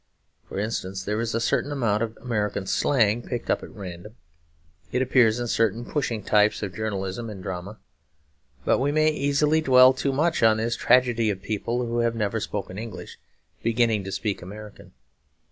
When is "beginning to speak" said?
13.61-14.41